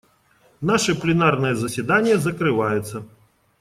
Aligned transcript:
Наше 0.61 0.95
пленарное 0.99 1.53
заседание 1.53 2.17
закрывается. 2.17 3.05